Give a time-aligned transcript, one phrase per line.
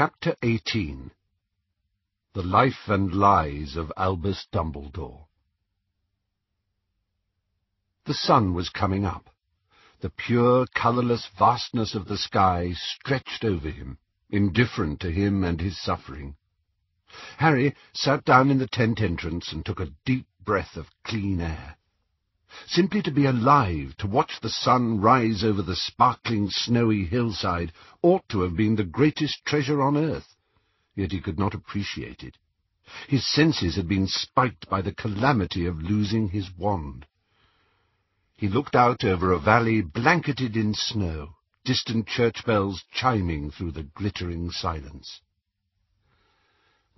[0.00, 1.10] Chapter 18
[2.32, 5.26] The Life and Lies of Albus Dumbledore
[8.04, 9.28] The sun was coming up.
[9.98, 13.98] The pure, colourless vastness of the sky stretched over him,
[14.30, 16.36] indifferent to him and his suffering.
[17.38, 21.76] Harry sat down in the tent entrance and took a deep breath of clean air.
[22.66, 28.26] Simply to be alive, to watch the sun rise over the sparkling snowy hillside, ought
[28.30, 30.34] to have been the greatest treasure on earth.
[30.94, 32.38] Yet he could not appreciate it.
[33.06, 37.06] His senses had been spiked by the calamity of losing his wand.
[38.34, 43.82] He looked out over a valley blanketed in snow, distant church bells chiming through the
[43.82, 45.20] glittering silence.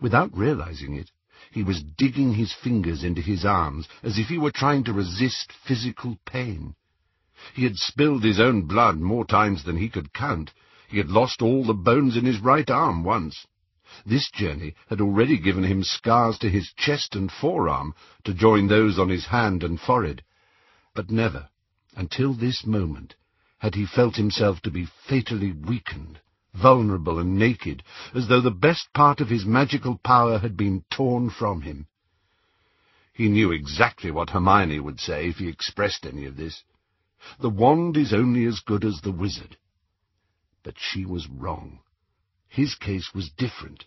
[0.01, 1.11] Without realizing it,
[1.53, 5.53] he was digging his fingers into his arms as if he were trying to resist
[5.53, 6.75] physical pain.
[7.55, 10.53] He had spilled his own blood more times than he could count.
[10.89, 13.47] He had lost all the bones in his right arm once.
[14.07, 18.99] This journey had already given him scars to his chest and forearm to join those
[18.99, 20.23] on his hand and forehead.
[20.95, 21.49] But never,
[21.97, 23.17] until this moment,
[23.59, 26.21] had he felt himself to be fatally weakened
[26.53, 27.83] vulnerable and naked,
[28.15, 31.87] as though the best part of his magical power had been torn from him.
[33.13, 36.65] He knew exactly what Hermione would say if he expressed any of this.
[37.39, 39.59] The wand is only as good as the wizard.
[40.63, 41.81] But she was wrong.
[42.49, 43.85] His case was different.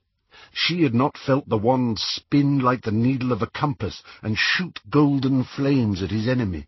[0.51, 4.79] She had not felt the wand spin like the needle of a compass and shoot
[4.89, 6.67] golden flames at his enemy.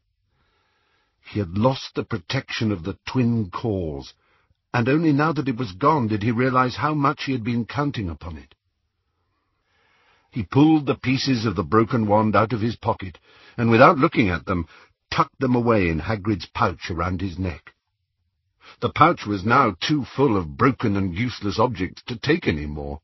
[1.21, 4.13] He had lost the protection of the twin cores,
[4.75, 7.63] and only now that it was gone did he realize how much he had been
[7.63, 8.53] counting upon it.
[10.29, 13.17] He pulled the pieces of the broken wand out of his pocket,
[13.55, 14.65] and without looking at them,
[15.09, 17.73] tucked them away in Hagrid's pouch around his neck.
[18.81, 22.99] The pouch was now too full of broken and useless objects to take any more.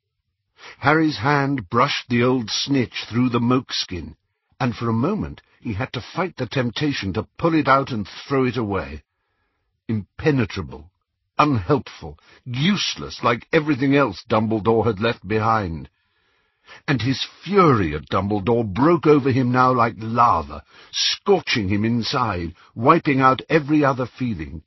[0.80, 4.18] Harry's hand brushed the old snitch through the moke skin,
[4.60, 8.10] and for a moment he had to fight the temptation to pull it out and
[8.28, 9.04] throw it away.
[9.88, 10.91] Impenetrable,
[11.42, 15.90] unhelpful, useless like everything else Dumbledore had left behind.
[16.88, 23.22] And his fury at Dumbledore broke over him now like lava, scorching him inside, wiping
[23.22, 24.62] out every other feeling.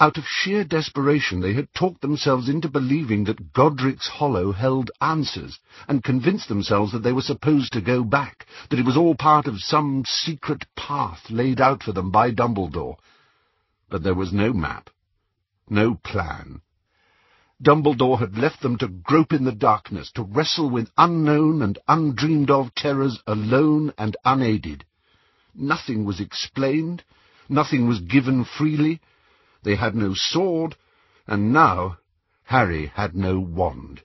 [0.00, 5.58] Out of sheer desperation they had talked themselves into believing that Godric's Hollow held answers,
[5.86, 9.46] and convinced themselves that they were supposed to go back, that it was all part
[9.46, 12.96] of some secret path laid out for them by Dumbledore.
[13.90, 14.90] But there was no map,
[15.68, 16.60] no plan.
[17.62, 22.74] Dumbledore had left them to grope in the darkness, to wrestle with unknown and undreamed-of
[22.74, 24.84] terrors alone and unaided.
[25.54, 27.02] Nothing was explained,
[27.48, 29.00] nothing was given freely.
[29.62, 30.76] They had no sword,
[31.26, 31.96] and now
[32.44, 34.02] Harry had no wand.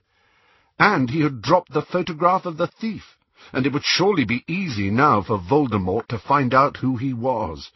[0.78, 3.18] And he had dropped the photograph of the thief,
[3.52, 7.70] and it would surely be easy now for Voldemort to find out who he was.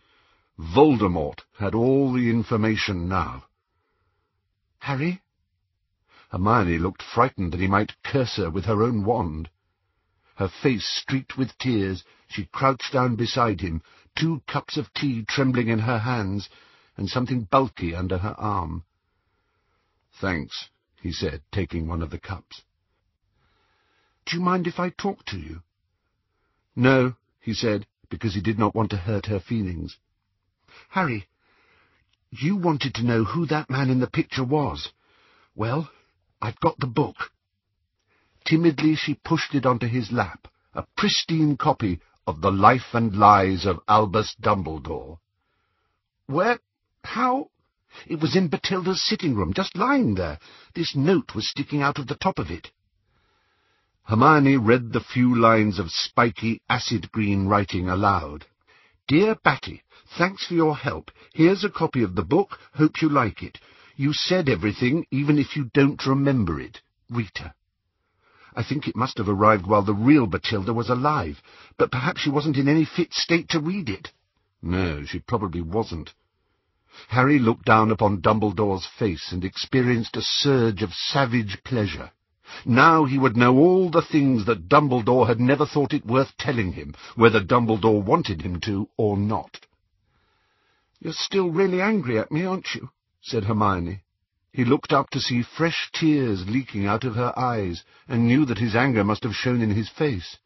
[0.59, 3.45] Voldemort had all the information now.
[4.87, 5.21] Harry?
[6.31, 9.51] Hermione looked frightened that he might curse her with her own wand.
[10.37, 13.83] Her face streaked with tears, she crouched down beside him,
[14.15, 16.49] two cups of tea trembling in her hands,
[16.97, 18.85] and something bulky under her arm.
[20.21, 20.69] Thanks,
[21.01, 22.63] he said, taking one of the cups.
[24.25, 25.63] Do you mind if I talk to you?
[26.77, 29.99] No, he said, because he did not want to hurt her feelings.
[30.91, 31.27] Harry,
[32.41, 34.93] you wanted to know who that man in the picture was.
[35.55, 35.91] Well,
[36.41, 37.17] I've got the book.
[38.45, 43.67] Timidly she pushed it onto his lap, a pristine copy of The Life and Lies
[43.67, 45.19] of Albus Dumbledore.
[46.27, 46.59] Where?
[47.03, 47.51] How?
[48.07, 50.39] It was in Bathilda's sitting room, just lying there.
[50.75, 52.71] This note was sticking out of the top of it.
[54.05, 58.47] Hermione read the few lines of spiky, acid-green writing aloud.
[59.09, 59.83] Dear Batty,
[60.19, 61.11] thanks for your help.
[61.35, 62.59] Here's a copy of the book.
[62.75, 63.59] Hope you like it.
[63.97, 66.81] You said everything, even if you don't remember it.
[67.11, 67.55] Rita.
[68.55, 71.43] I think it must have arrived while the real Bathilda was alive,
[71.77, 74.13] but perhaps she wasn't in any fit state to read it.
[74.63, 76.15] No, she probably wasn't.
[77.09, 82.11] Harry looked down upon Dumbledore's face and experienced a surge of savage pleasure.
[82.65, 86.73] Now he would know all the things that Dumbledore had never thought it worth telling
[86.73, 89.66] him, whether Dumbledore wanted him to or not.
[90.99, 92.89] "You're still really angry at me, aren't you?"
[93.21, 94.03] said Hermione.
[94.51, 98.57] He looked up to see fresh tears leaking out of her eyes, and knew that
[98.57, 100.39] his anger must have shown in his face.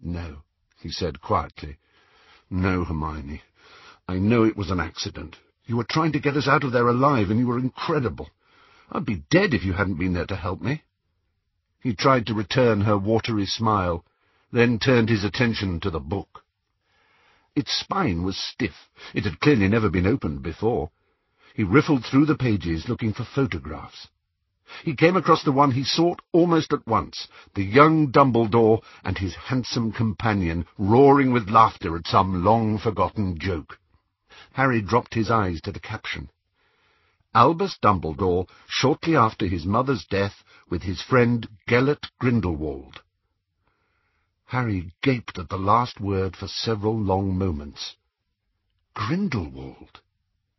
[0.00, 0.44] "No,"
[0.78, 1.78] he said quietly.
[2.50, 3.42] "No, Hermione.
[4.06, 5.38] I know it was an accident.
[5.66, 8.30] You were trying to get us out of there alive, and you were incredible.
[8.92, 10.84] I'd be dead if you hadn't been there to help me.
[11.80, 14.04] He tried to return her watery smile,
[14.52, 16.44] then turned his attention to the book.
[17.54, 18.88] Its spine was stiff.
[19.14, 20.90] It had clearly never been opened before.
[21.54, 24.08] He riffled through the pages, looking for photographs.
[24.84, 29.34] He came across the one he sought almost at once, the young Dumbledore and his
[29.34, 33.78] handsome companion roaring with laughter at some long-forgotten joke.
[34.52, 36.30] Harry dropped his eyes to the caption.
[37.34, 43.01] Albus Dumbledore, shortly after his mother's death, with his friend Gellert Grindelwald.
[44.52, 47.96] Harry gaped at the last word for several long moments.
[48.92, 50.02] Grindelwald.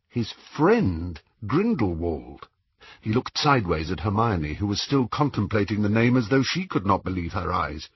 [0.10, 2.48] His friend Grindelwald.
[3.02, 6.88] He looked sideways at Hermione, who was still contemplating the name as though she could
[6.88, 7.88] not believe her eyes.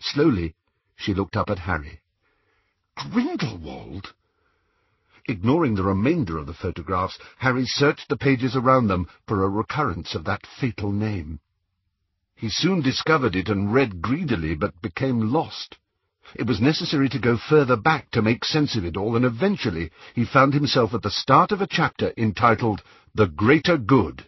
[0.00, 0.54] Slowly,
[0.96, 2.00] she looked up at Harry.
[2.96, 4.14] Grindelwald?
[5.26, 10.14] Ignoring the remainder of the photographs, Harry searched the pages around them for a recurrence
[10.14, 11.40] of that fatal name.
[12.40, 15.76] He soon discovered it and read greedily, but became lost.
[16.34, 19.90] It was necessary to go further back to make sense of it all, and eventually
[20.14, 22.82] he found himself at the start of a chapter entitled
[23.14, 24.26] The Greater Good.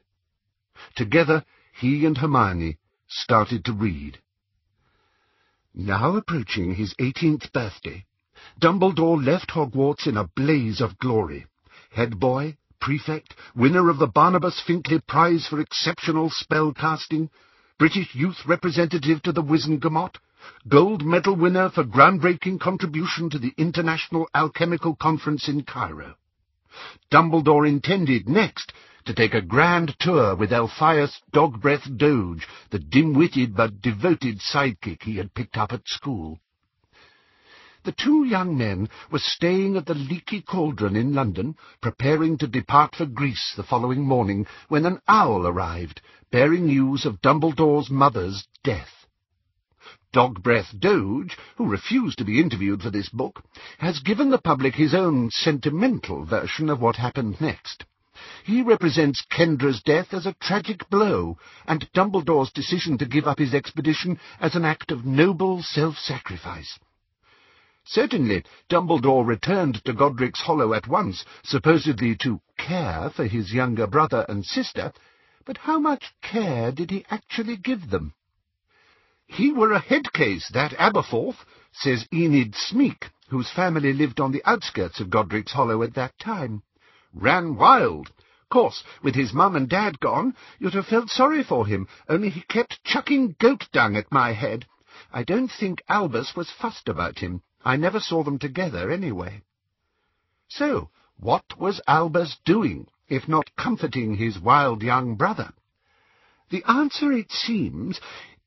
[0.94, 1.42] Together,
[1.80, 2.76] he and Hermione
[3.08, 4.18] started to read.
[5.72, 8.04] Now approaching his eighteenth birthday,
[8.60, 11.46] Dumbledore left Hogwarts in a blaze of glory.
[11.92, 17.30] Head boy, prefect, winner of the Barnabas Finkley Prize for Exceptional Spell Casting,
[17.82, 20.14] British Youth Representative to the Wizengamot,
[20.68, 26.14] gold medal winner for groundbreaking contribution to the International Alchemical Conference in Cairo.
[27.10, 28.72] Dumbledore intended next
[29.06, 35.16] to take a grand tour with Elphias Dogbreath Doge, the dim-witted but devoted sidekick he
[35.16, 36.38] had picked up at school.
[37.84, 42.94] The two young men were staying at the Leaky Cauldron in London, preparing to depart
[42.94, 46.00] for Greece the following morning, when an owl arrived,
[46.30, 49.06] bearing news of Dumbledore's mother's death.
[50.12, 53.42] Dogbreath Doge, who refused to be interviewed for this book,
[53.78, 57.84] has given the public his own sentimental version of what happened next.
[58.44, 61.36] He represents Kendra's death as a tragic blow,
[61.66, 66.78] and Dumbledore's decision to give up his expedition as an act of noble self-sacrifice.
[67.84, 74.24] Certainly, Dumbledore returned to Godric's Hollow at once, supposedly to care for his younger brother
[74.28, 74.92] and sister,
[75.44, 78.14] but how much care did he actually give them?
[79.26, 84.44] He were a head case, that Aberforth, says Enid Smeek, whose family lived on the
[84.44, 86.62] outskirts of Godric's Hollow at that time.
[87.12, 88.12] Ran wild.
[88.48, 92.42] Course, with his mum and dad gone, you'd have felt sorry for him, only he
[92.42, 94.66] kept chucking goat dung at my head.
[95.12, 97.42] I don't think Albus was fussed about him.
[97.64, 99.42] I never saw them together, anyway.
[100.48, 105.52] So, what was Albus doing, if not comforting his wild young brother?
[106.50, 108.00] The answer, it seems,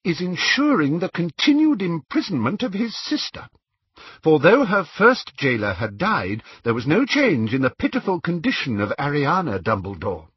[0.03, 3.47] is ensuring the continued imprisonment of his sister.
[4.21, 8.81] For though her first jailer had died, there was no change in the pitiful condition
[8.81, 10.27] of Ariana Dumbledore.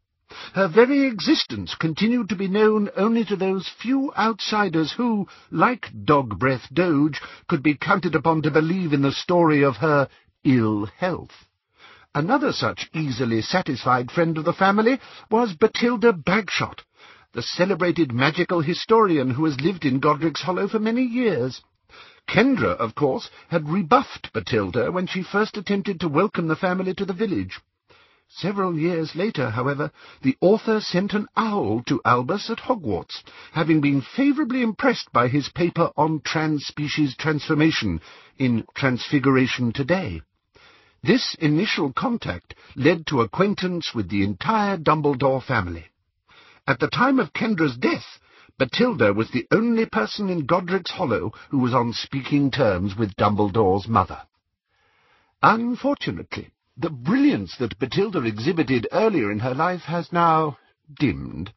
[0.52, 6.68] Her very existence continued to be known only to those few outsiders who, like Dogbreath
[6.70, 10.06] Doge, could be counted upon to believe in the story of her
[10.44, 11.46] ill health.
[12.14, 15.00] Another such easily satisfied friend of the family
[15.30, 16.80] was Bathilda Bagshot,
[17.32, 21.62] the celebrated magical historian who has lived in Godric's Hollow for many years.
[22.28, 27.06] Kendra, of course, had rebuffed Bathilda when she first attempted to welcome the family to
[27.06, 27.60] the village.
[28.30, 29.90] Several years later, however,
[30.22, 35.48] the author sent an owl to Albus at Hogwarts, having been favourably impressed by his
[35.48, 38.00] paper on trans-species transformation
[38.36, 40.20] in Transfiguration Today.
[41.02, 45.86] This initial contact led to acquaintance with the entire Dumbledore family.
[46.66, 48.20] At the time of Kendra's death,
[48.58, 53.88] Bathilda was the only person in Godric's Hollow who was on speaking terms with Dumbledore's
[53.88, 54.22] mother.
[55.42, 60.58] Unfortunately, the brilliance that Bathilda exhibited earlier in her life has now
[61.00, 61.52] dimmed.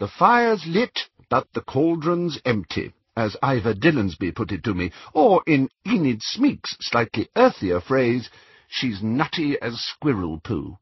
[0.00, 5.44] The fire's lit, but the cauldron's empty, as Ivor Dillonsby put it to me, or
[5.46, 8.28] in Enid Smeek's slightly earthier phrase,
[8.68, 10.78] she's nutty as squirrel poo.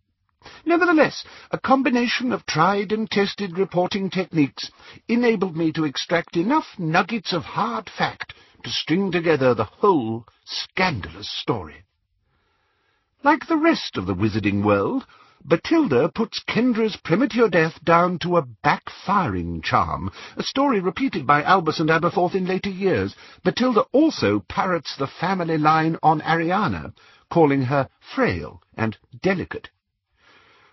[0.65, 4.71] Nevertheless, a combination of tried and tested reporting techniques
[5.09, 8.33] enabled me to extract enough nuggets of hard fact
[8.65, 11.85] to string together the whole scandalous story.
[13.25, 15.05] Like the rest of the wizarding world,
[15.45, 21.81] Bathilda puts Kendra's premature death down to a backfiring charm, a story repeated by Albus
[21.81, 23.17] and Aberforth in later years.
[23.45, 26.93] Bathilda also parrots the family line on Ariana,
[27.29, 29.71] calling her frail and delicate.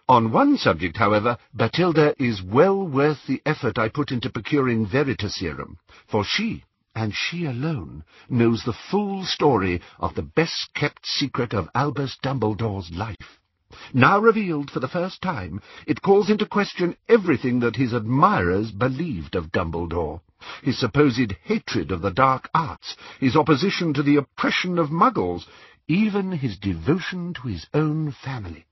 [0.08, 5.78] On one subject, however, Bathilda is well worth the effort I put into procuring Veritaserum,
[6.06, 6.64] for she,
[6.96, 13.42] and she alone, knows the full story of the best-kept secret of Albus Dumbledore's life.
[13.94, 19.36] Now revealed for the first time, it calls into question everything that his admirers believed
[19.36, 20.22] of Dumbledore.
[20.62, 25.46] His supposed hatred of the dark arts, his opposition to the oppression of muggles,
[25.88, 28.66] even his devotion to his own family.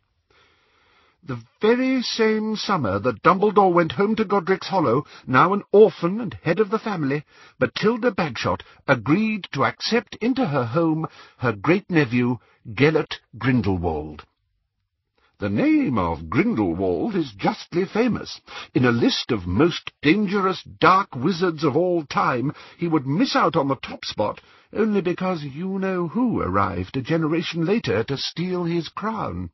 [1.26, 6.34] The very same summer that Dumbledore went home to Godric's Hollow, now an orphan and
[6.34, 7.24] head of the family,
[7.58, 12.40] Bathilda Bagshot agreed to accept into her home her great-nephew,
[12.74, 14.26] Gellert Grindelwald.
[15.40, 18.42] The name of Grindelwald is justly famous.
[18.74, 23.56] In a list of most dangerous dark wizards of all time, he would miss out
[23.56, 24.42] on the top spot
[24.74, 29.52] only because you-know-who arrived a generation later to steal his crown.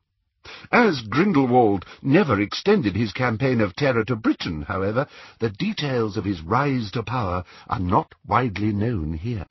[0.72, 5.06] As Grindelwald never extended his campaign of terror to Britain, however,
[5.40, 9.46] the details of his rise to power are not widely known here.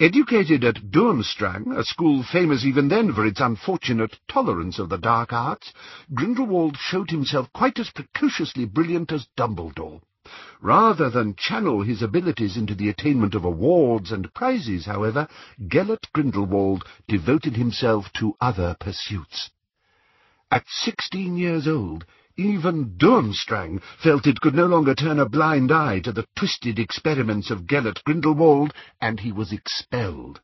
[0.00, 5.32] Educated at Durmstrang, a school famous even then for its unfortunate tolerance of the dark
[5.32, 5.72] arts,
[6.12, 10.00] Grindelwald showed himself quite as precociously brilliant as Dumbledore.
[10.60, 15.26] Rather than channel his abilities into the attainment of awards and prizes, however,
[15.66, 19.50] Gellert Grindelwald devoted himself to other pursuits.
[20.48, 25.98] At sixteen years old, even Durmstrang felt it could no longer turn a blind eye
[25.98, 30.40] to the twisted experiments of Gellert Grindelwald, and he was expelled.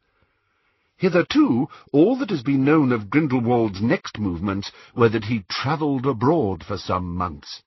[0.97, 6.65] Hitherto, all that has been known of Grindelwald's next movements were that he travelled abroad
[6.65, 7.63] for some months.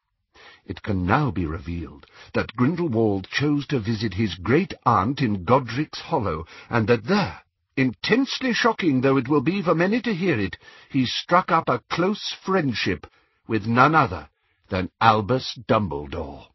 [0.72, 6.46] It can now be revealed that Grindelwald chose to visit his great-aunt in Godric's Hollow,
[6.70, 7.42] and that there,
[7.75, 10.56] Intensely shocking though it will be for many to hear it,
[10.90, 13.06] he struck up a close friendship
[13.50, 14.30] with none other
[14.70, 16.48] than Albus Dumbledore.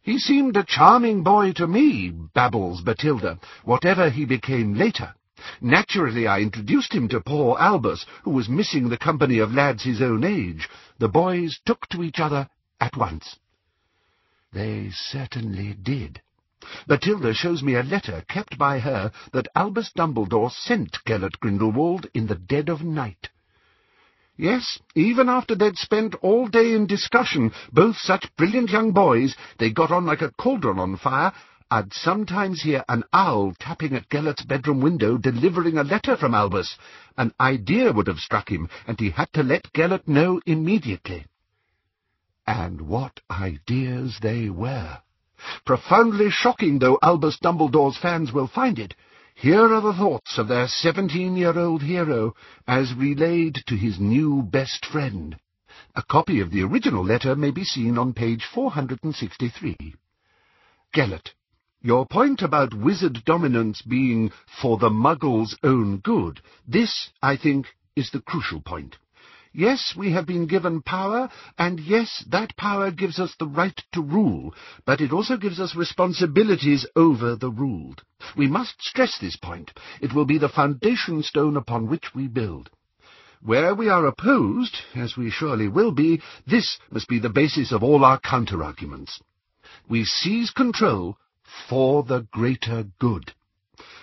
[0.00, 5.14] He seemed a charming boy to me, babbles Bathilda, whatever he became later.
[5.60, 10.02] Naturally I introduced him to poor Albus, who was missing the company of lads his
[10.02, 10.68] own age.
[10.98, 12.48] The boys took to each other
[12.82, 13.36] at once.
[14.52, 16.20] They certainly did.
[16.88, 22.26] Bathilda shows me a letter kept by her that Albus Dumbledore sent Gellert Grindelwald in
[22.26, 23.28] the dead of night.
[24.36, 29.70] Yes, even after they'd spent all day in discussion, both such brilliant young boys, they
[29.70, 31.32] got on like a cauldron on fire,
[31.70, 36.76] I'd sometimes hear an owl tapping at Gellert's bedroom window delivering a letter from Albus.
[37.16, 41.26] An idea would have struck him, and he had to let Gellert know immediately.
[42.46, 44.98] And what ideas they were!
[45.64, 48.94] Profoundly shocking though Albus Dumbledore's fans will find it,
[49.34, 52.34] here are the thoughts of their seventeen-year-old hero
[52.66, 55.36] as relayed to his new best friend.
[55.94, 59.94] A copy of the original letter may be seen on page 463.
[60.92, 61.34] Gellert,
[61.80, 64.30] your point about wizard dominance being
[64.60, 68.98] for the muggle's own good, this, I think, is the crucial point.
[69.54, 71.28] Yes, we have been given power,
[71.58, 74.54] and yes, that power gives us the right to rule,
[74.86, 78.02] but it also gives us responsibilities over the ruled.
[78.34, 79.70] We must stress this point.
[80.00, 82.70] It will be the foundation stone upon which we build.
[83.42, 87.82] Where we are opposed, as we surely will be, this must be the basis of
[87.82, 89.20] all our counter-arguments.
[89.86, 91.18] We seize control
[91.68, 93.34] for the greater good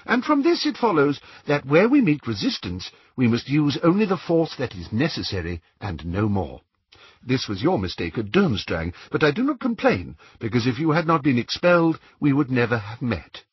[0.06, 4.18] and from this it follows that where we meet resistance, we must use only the
[4.18, 6.62] force that is necessary, and no more.
[7.22, 11.06] This was your mistake at Durmstrang, but I do not complain, because if you had
[11.06, 13.44] not been expelled, we would never have met.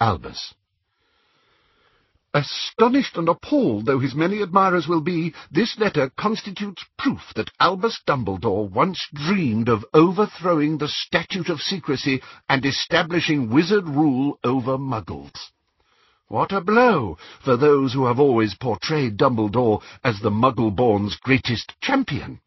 [0.00, 0.54] Albus.
[2.34, 8.02] Astonished and appalled though his many admirers will be, this letter constitutes proof that Albus
[8.06, 15.52] Dumbledore once dreamed of overthrowing the statute of secrecy and establishing wizard rule over muggles.
[16.26, 22.40] What a blow for those who have always portrayed Dumbledore as the Muggle-born's greatest champion.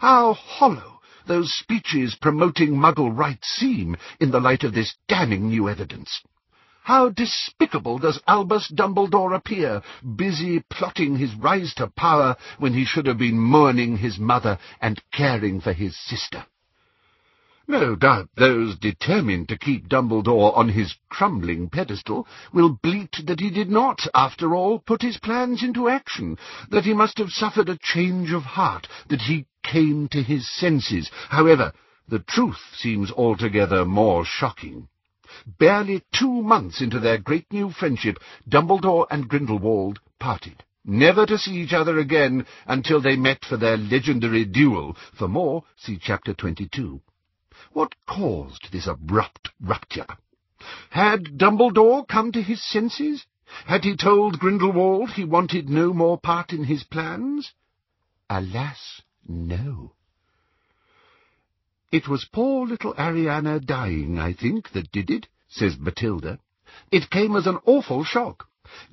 [0.00, 5.70] How hollow those speeches promoting Muggle rights seem in the light of this damning new
[5.70, 6.20] evidence.
[6.84, 9.80] How despicable does Albus Dumbledore appear,
[10.16, 15.02] busy plotting his rise to power when he should have been mourning his mother and
[15.10, 16.44] caring for his sister.
[17.66, 23.48] No doubt those determined to keep Dumbledore on his crumbling pedestal will bleat that he
[23.48, 26.36] did not, after all, put his plans into action,
[26.68, 31.10] that he must have suffered a change of heart, that he came to his senses.
[31.30, 31.72] However,
[32.06, 34.88] the truth seems altogether more shocking.
[35.58, 40.62] Barely two months into their great new friendship, Dumbledore and Grindelwald parted.
[40.84, 44.96] never to see each other again until they met for their legendary duel.
[45.18, 47.00] For more, see chapter 22.
[47.72, 50.06] What caused this abrupt rupture?
[50.90, 53.26] Had Dumbledore come to his senses?
[53.66, 57.52] Had he told Grindelwald he wanted no more part in his plans?
[58.30, 59.94] Alas, no.
[61.94, 66.40] It was poor little Ariana dying, I think, that did it, says Bathilda.
[66.90, 68.48] It came as an awful shock.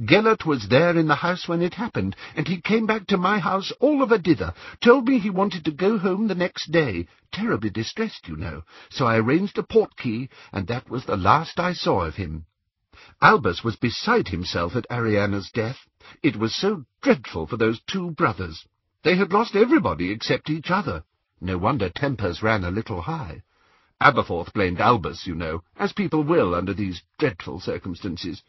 [0.05, 3.39] Gellert was there in the house when it happened, and he came back to my
[3.39, 7.08] house all of a dither, told me he wanted to go home the next day,
[7.31, 11.74] terribly distressed, you know, so I arranged a portkey, and that was the last I
[11.74, 12.46] saw of him.
[13.20, 15.88] Albus was beside himself at Ariana's death.
[16.22, 18.63] It was so dreadful for those two brothers.
[19.03, 21.03] They had lost everybody except each other.
[21.43, 23.41] No wonder tempers ran a little high.
[24.00, 28.43] Aberforth blamed Albus, you know, as people will under these dreadful circumstances.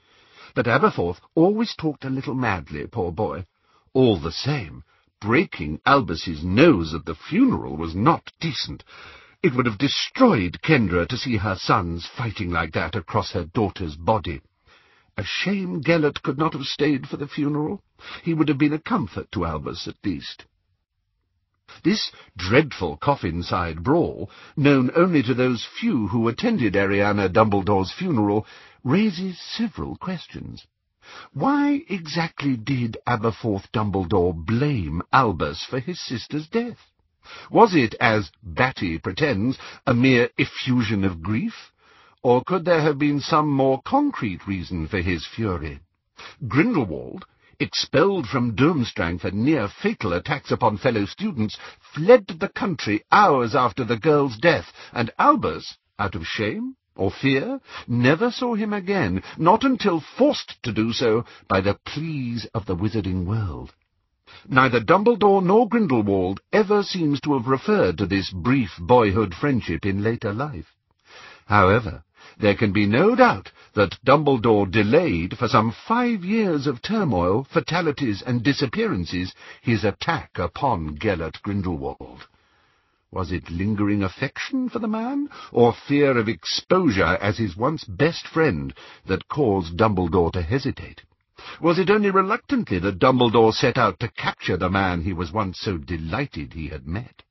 [0.55, 3.47] But Aberforth always talked a little madly, poor boy.
[3.95, 4.85] All the same,
[5.23, 8.85] breaking Albus's nose at the funeral was not decent.
[9.43, 13.97] It would have destroyed Kendra to see her sons fighting like that across her daughter's
[13.97, 14.43] body.
[15.17, 17.83] A shame Gellert could not have stayed for the funeral.
[18.23, 20.45] He would have been a comfort to Albus, at least.
[21.83, 28.47] This dreadful coffin-side brawl, known only to those few who attended Ariana Dumbledore's funeral,
[28.85, 30.67] raises several questions.
[31.33, 36.91] Why exactly did Aberforth Dumbledore blame Albus for his sister's death?
[37.51, 41.73] Was it, as Batty pretends, a mere effusion of grief?
[42.23, 45.81] Or could there have been some more concrete reason for his fury?
[46.47, 47.25] Grindelwald,
[47.63, 51.57] expelled from Durmstrang for near-fatal attacks upon fellow students,
[51.95, 57.61] fled the country hours after the girl's death, and Albus, out of shame, or fear,
[57.89, 62.77] never saw him again, not until forced to do so by the pleas of the
[62.77, 63.73] wizarding world.
[64.49, 70.03] Neither Dumbledore nor Grindelwald ever seems to have referred to this brief boyhood friendship in
[70.03, 70.75] later life.
[71.47, 72.03] However,
[72.39, 78.23] there can be no doubt that Dumbledore delayed for some five years of turmoil, fatalities,
[78.23, 82.27] and disappearances his attack upon Gellert Grindelwald.
[83.11, 88.27] Was it lingering affection for the man, or fear of exposure as his once best
[88.27, 88.73] friend,
[89.07, 91.03] that caused Dumbledore to hesitate?
[91.61, 95.59] Was it only reluctantly that Dumbledore set out to capture the man he was once
[95.59, 97.23] so delighted he had met?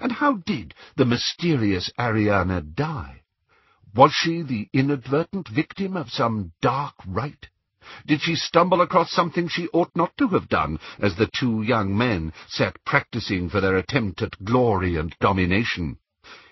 [0.00, 3.21] And how did the mysterious Ariana die?
[3.94, 7.48] Was she the inadvertent victim of some dark rite?
[8.06, 11.96] Did she stumble across something she ought not to have done, as the two young
[11.96, 15.98] men sat practising for their attempt at glory and domination?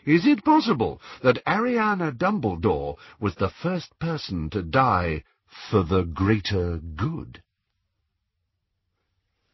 [0.04, 5.24] Is it possible that Ariana Dumbledore was the first person to die
[5.70, 7.42] for the greater good?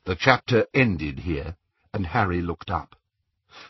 [0.06, 1.56] The chapter ended here,
[1.92, 2.96] and Harry looked up.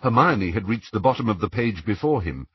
[0.03, 2.47] Hermione had reached the bottom of the page before him.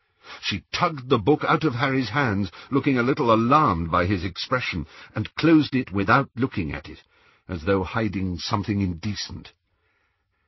[0.44, 4.86] She tugged the book out of Harry's hands, looking a little alarmed by his expression,
[5.16, 7.02] and closed it without looking at it,
[7.48, 9.54] as though hiding something indecent.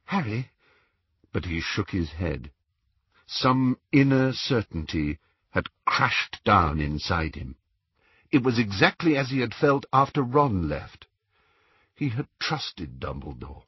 [0.06, 0.52] Harry...
[1.32, 2.52] But he shook his head.
[3.26, 5.20] Some inner certainty
[5.52, 7.56] had crashed down inside him.
[8.30, 11.08] It was exactly as he had felt after Ron left.
[11.96, 13.64] He had trusted Dumbledore,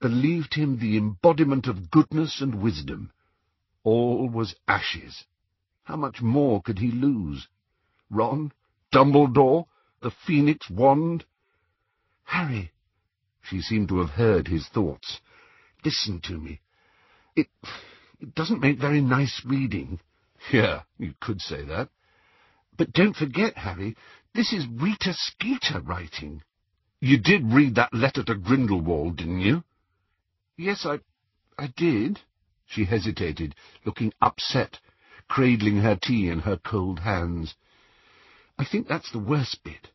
[0.00, 3.10] believed him the embodiment of goodness and wisdom.
[3.82, 5.24] All was ashes.
[5.90, 7.48] How much more could he lose?
[8.10, 8.52] Ron?
[8.92, 9.66] Dumbledore?
[10.02, 11.24] The Phoenix wand?
[12.22, 12.70] Harry!
[13.42, 15.20] She seemed to have heard his thoughts.
[15.84, 16.60] Listen to me.
[17.34, 17.48] It...
[18.20, 19.98] it doesn't make very nice reading.
[20.52, 21.88] Yeah, you could say that.
[22.78, 23.96] But don't forget, Harry,
[24.32, 26.44] this is Rita Skeeter writing.
[27.00, 29.64] You did read that letter to Grindelwald, didn't you?
[30.56, 31.00] Yes, I...
[31.58, 32.20] I did.
[32.64, 34.78] She hesitated, looking upset
[35.30, 37.54] cradling her tea in her cold hands.
[38.58, 39.88] I think that's the worst bit.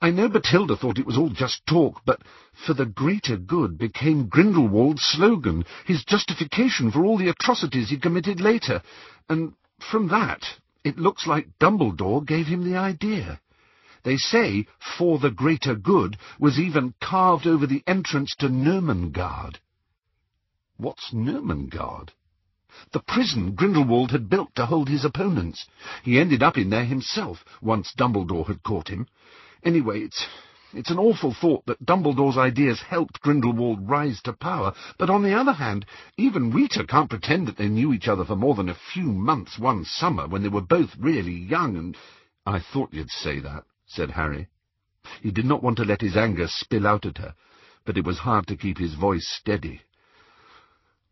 [0.00, 2.20] I know Bathilda thought it was all just talk, but
[2.66, 8.40] for the greater good became Grindelwald's slogan, his justification for all the atrocities he committed
[8.40, 8.82] later,
[9.28, 9.54] and
[9.90, 10.44] from that
[10.84, 13.40] it looks like Dumbledore gave him the idea.
[14.02, 14.66] They say,
[14.98, 19.56] for the greater good, was even carved over the entrance to Nurmengard.
[20.76, 22.10] What's Nurmengard?
[22.90, 25.64] The prison Grindelwald had built to hold his opponents.
[26.02, 29.06] He ended up in there himself, once Dumbledore had caught him.
[29.62, 30.26] Anyway, it's...
[30.72, 35.32] It's an awful thought that Dumbledore's ideas helped Grindelwald rise to power, but on the
[35.32, 38.74] other hand, even Rita can't pretend that they knew each other for more than a
[38.92, 41.96] few months one summer when they were both really young and...
[42.44, 44.48] I thought you'd say that, said Harry.
[45.22, 47.36] He did not want to let his anger spill out at her,
[47.84, 49.82] but it was hard to keep his voice steady.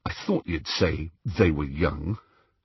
[0.05, 2.19] I thought you'd say they were young.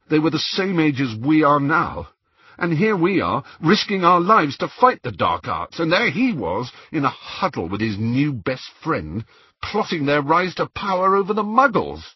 [0.10, 2.10] They were the same age as we are now.
[2.58, 6.34] And here we are, risking our lives to fight the dark arts, and there he
[6.34, 9.24] was, in a huddle with his new best friend,
[9.62, 12.16] plotting their rise to power over the muggles.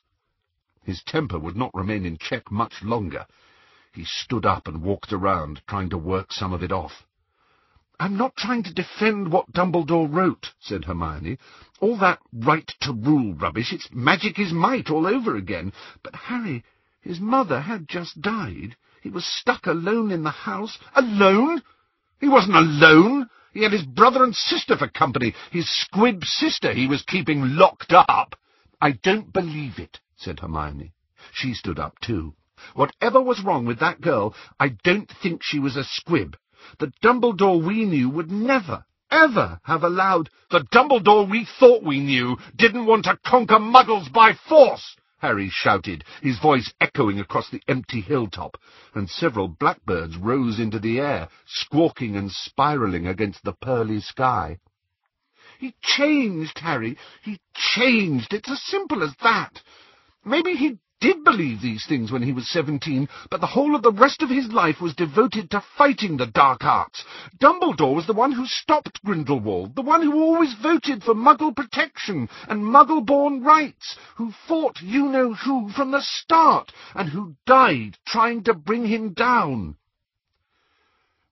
[0.83, 3.27] His temper would not remain in check much longer.
[3.93, 7.05] He stood up and walked around, trying to work some of it off.
[7.99, 11.37] I'm not trying to defend what Dumbledore wrote, said Hermione.
[11.81, 15.73] All that right to rule rubbish, it's magic is might all over again.
[16.03, 16.63] But, Harry,
[17.01, 18.77] his mother had just died.
[19.01, 20.77] He was stuck alone in the house.
[20.95, 21.63] Alone?
[22.19, 23.29] He wasn't alone.
[23.51, 25.33] He had his brother and sister for company.
[25.49, 28.35] His squib sister he was keeping locked up.
[28.79, 30.93] I don't believe it, said Hermione.
[31.33, 32.35] She stood up too.
[32.75, 36.37] Whatever was wrong with that girl, I don't think she was a squib.
[36.77, 40.29] The Dumbledore we knew would never, ever have allowed...
[40.49, 46.03] The Dumbledore we thought we knew didn't want to conquer muggles by force, Harry shouted,
[46.21, 48.57] his voice echoing across the empty hilltop,
[48.95, 54.57] and several blackbirds rose into the air, squawking and spiralling against the pearly sky.
[55.59, 56.97] He changed, Harry.
[57.21, 58.33] He changed.
[58.33, 59.61] It's as simple as that.
[60.25, 63.91] Maybe he did believe these things when he was seventeen, but the whole of the
[63.91, 67.03] rest of his life was devoted to fighting the dark arts.
[67.39, 72.29] Dumbledore was the one who stopped Grindelwald, the one who always voted for Muggle protection
[72.47, 78.85] and Muggle-born rights, who fought you-know-who from the start, and who died trying to bring
[78.85, 79.75] him down.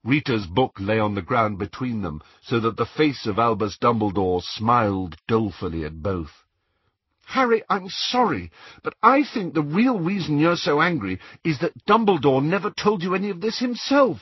[0.03, 4.41] Rita's book lay on the ground between them, so that the face of Albus Dumbledore
[4.41, 6.31] smiled dolefully at both.
[7.29, 8.49] Harry, I'm sorry,
[8.83, 13.13] but I think the real reason you're so angry is that Dumbledore never told you
[13.13, 14.17] any of this himself.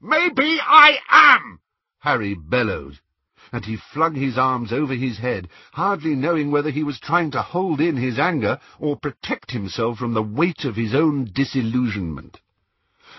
[0.00, 1.60] Maybe I am,
[2.00, 2.98] Harry bellowed,
[3.52, 7.42] and he flung his arms over his head, hardly knowing whether he was trying to
[7.42, 12.40] hold in his anger or protect himself from the weight of his own disillusionment.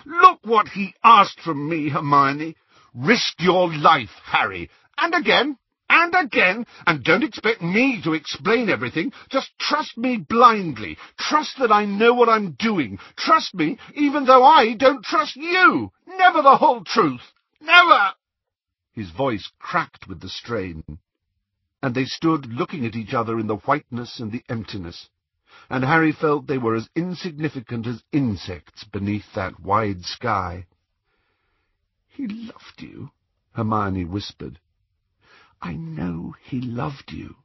[0.04, 2.56] Look what he asked from me, Hermione.
[2.94, 5.56] Risk your life, Harry, and again,
[5.88, 9.12] and again, and don't expect me to explain everything.
[9.30, 10.96] Just trust me blindly.
[11.18, 12.98] Trust that I know what I'm doing.
[13.16, 15.90] Trust me, even though I don't trust you.
[16.06, 17.32] Never the whole truth.
[17.60, 18.12] Never!
[18.92, 20.84] His voice cracked with the strain,
[21.82, 25.08] and they stood looking at each other in the whiteness and the emptiness,
[25.68, 30.66] and Harry felt they were as insignificant as insects beneath that wide sky.
[32.08, 33.10] He loved you,
[33.52, 34.60] Hermione whispered.
[35.64, 37.36] I know he loved you.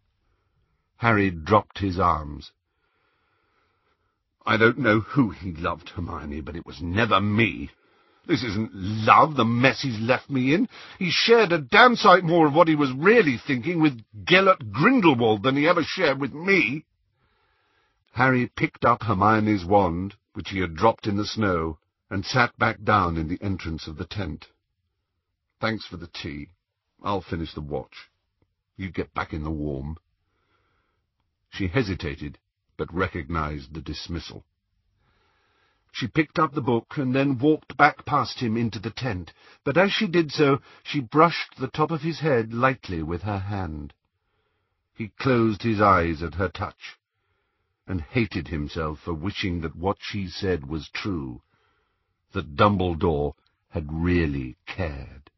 [0.97, 2.51] Harry dropped his arms.
[4.45, 7.69] I don't know who he loved, Hermione, but it was never me.
[8.27, 10.67] This isn't love, the mess he's left me in.
[10.97, 15.43] He shared a damn sight more of what he was really thinking with Gellert Grindelwald
[15.43, 16.83] than he ever shared with me.
[18.11, 21.77] Harry picked up Hermione's wand, which he had dropped in the snow,
[22.09, 24.47] and sat back down in the entrance of the tent.
[25.61, 26.49] Thanks for the tea.
[27.01, 28.09] I'll finish the watch.
[28.75, 29.97] You get back in the warm.
[31.49, 32.37] She hesitated,
[32.77, 34.45] but recognized the dismissal.
[35.91, 39.33] She picked up the book and then walked back past him into the tent,
[39.63, 43.39] but as she did so, she brushed the top of his head lightly with her
[43.39, 43.93] hand.
[44.93, 46.99] He closed his eyes at her touch,
[47.87, 51.41] and hated himself for wishing that what she said was true,
[52.33, 53.33] that Dumbledore
[53.69, 55.31] had really cared.